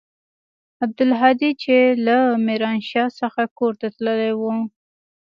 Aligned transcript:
عبدالهادي 0.83 1.51
چې 1.63 1.75
له 2.05 2.17
ميرانشاه 2.45 3.09
څخه 3.19 3.41
کور 3.57 3.73
ته 3.79 3.87
تللى 3.95 4.31
و. 4.39 4.41